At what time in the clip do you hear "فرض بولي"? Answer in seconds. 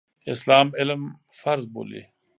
1.41-2.03